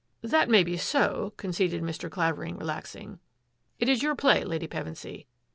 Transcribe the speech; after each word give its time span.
"That 0.33 0.49
may 0.49 0.63
be 0.63 0.77
so," 0.77 1.31
conceded 1.37 1.83
Mr. 1.83 2.09
Clavering, 2.09 2.57
re 2.57 2.65
laxing." 2.65 3.19
It 3.79 3.87
is 3.87 4.01
your 4.01 4.15
play. 4.15 4.43
Lady 4.43 4.67
Pevensy." 4.67 5.27